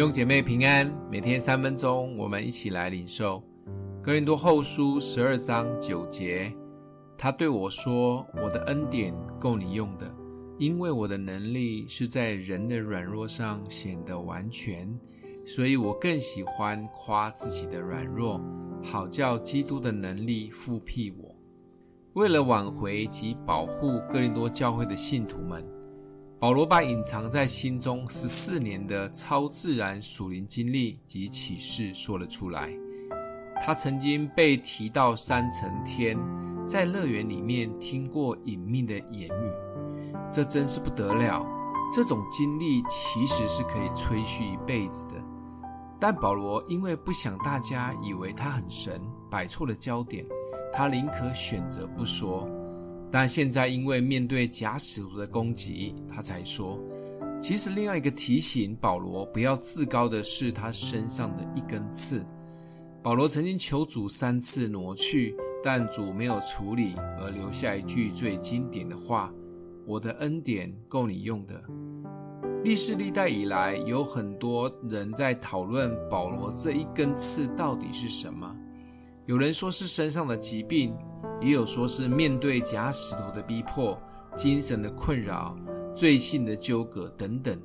[0.00, 3.44] 弟兄姐妹平安，每天三分钟，我们一起来领受
[4.02, 6.50] 哥林多后书十二章九节。
[7.18, 10.10] 他对我说：“我的恩典够你用的，
[10.56, 14.90] 因为我的能力是在人的软弱上显得完全，
[15.44, 18.40] 所以我更喜欢夸自己的软弱，
[18.82, 21.36] 好叫基督的能力覆庇我。”
[22.16, 25.62] 为了挽回及保护哥林多教会的信徒们。
[26.40, 32.70] 保罗把隐藏在心中十四年的超自然属灵经历及启示说了出来。
[33.60, 36.18] 他曾经被提到三层天，
[36.66, 39.52] 在乐园里面听过隐秘的言语，
[40.32, 41.46] 这真是不得了。
[41.92, 45.16] 这种经历其实是可以吹嘘一辈子的。
[46.00, 48.98] 但保罗因为不想大家以为他很神，
[49.30, 50.24] 摆错了焦点，
[50.72, 52.48] 他宁可选择不说。
[53.12, 56.78] 但现在，因为面对假使徒的攻击，他才说
[57.42, 62.24] ：“其实，另外一个提醒保罗不要自高的是他身上的一根刺。
[63.02, 69.32] 保罗曾经求主三次挪去，但主没有处理，而留下一句最经典的话
[69.86, 71.60] ：‘我的恩典够你用的。’
[72.62, 78.54] 历世历代以来，有很多人在讨论保罗这一根刺到底是什么。
[79.26, 80.96] 有人说是身上的疾病。”
[81.40, 84.00] 也有说是面对假使徒的逼迫、
[84.34, 85.56] 精神的困扰、
[85.94, 87.60] 罪性的纠葛等等，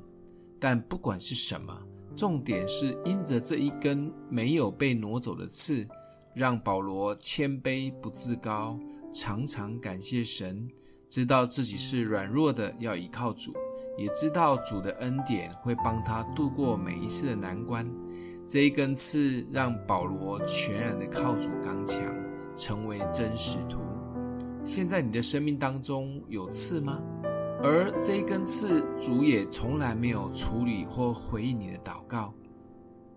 [0.58, 1.76] 但不管是什么，
[2.16, 5.86] 重点是因着这一根没有被挪走的刺，
[6.34, 8.78] 让保罗谦卑不自高，
[9.12, 10.68] 常常感谢神，
[11.08, 13.52] 知道自己是软弱的，要依靠主，
[13.98, 17.86] 也知道主的恩典会帮他度过每一次的难关。
[18.48, 22.25] 这一根刺让保罗全然的靠主刚强。
[22.56, 23.78] 成为真使徒。
[24.64, 27.00] 现在你的生命当中有刺吗？
[27.62, 32.34] 而这一根刺，主也从来没有处理或回应你的祷告。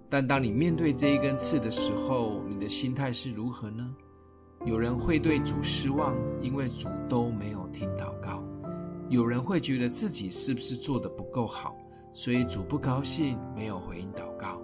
[0.10, 3.96] 但当你面对这一根刺的时候，你的心态是如何呢？
[4.66, 8.44] 有人会对主失望，因为主都没有听祷告；
[9.08, 11.76] 有人会觉得自己是不是做得不够好，
[12.14, 14.62] 所以主不高兴，没有回应祷告。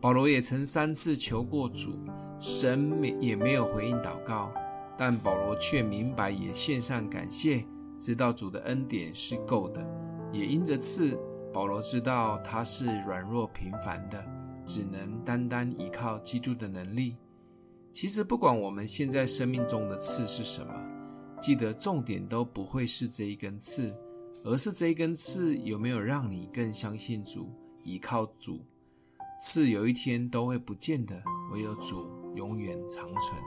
[0.00, 1.98] 保罗也曾三次求过主。
[2.40, 4.52] 神没也没有回应祷告，
[4.96, 7.64] 但保罗却明白，也献上感谢，
[7.98, 9.84] 知道主的恩典是够的。
[10.32, 11.18] 也因着刺，
[11.52, 14.24] 保罗知道他是软弱平凡的，
[14.64, 17.16] 只能单单依靠基督的能力。
[17.90, 20.72] 其实，不管我们现在生命中的刺是什么，
[21.40, 23.92] 记得重点都不会是这一根刺，
[24.44, 27.50] 而是这一根刺有没有让你更相信主，
[27.82, 28.60] 依靠主。
[29.40, 31.22] 刺有一天都会不见的，
[31.52, 32.06] 唯有主。
[32.34, 33.42] 永远长存。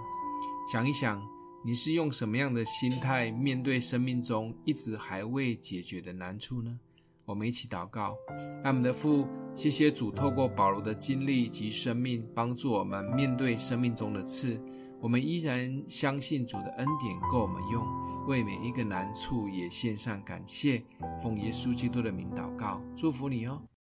[0.69, 1.21] 想一想，
[1.63, 6.77] 你是用什么样的心态面对生命中一直还未解决的难处呢？
[7.25, 8.17] 我们一起祷告，
[8.65, 9.25] 爱我们的父，
[9.55, 14.61] 谢谢主透过保罗的经历及生命，帮助我们面对生命中的刺。
[14.99, 17.85] 我们依然相信主的恩典够我们用，
[18.27, 20.83] 为每一个难处也献上感谢。
[21.23, 23.61] 奉耶稣基督的名祷告，祝福你哦。